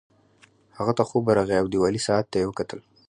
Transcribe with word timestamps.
هغه 0.77 0.93
ته 0.97 1.03
خوب 1.09 1.23
ورغی 1.25 1.55
او 1.59 1.67
دیوالي 1.73 2.01
ساعت 2.07 2.25
ته 2.31 2.37
یې 2.41 2.45
وکتل 2.47 2.79